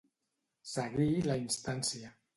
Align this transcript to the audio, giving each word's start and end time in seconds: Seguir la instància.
Seguir 0.71 1.21
la 1.29 1.39
instància. 1.45 2.15